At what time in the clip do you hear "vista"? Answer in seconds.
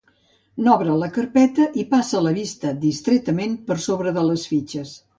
2.41-2.75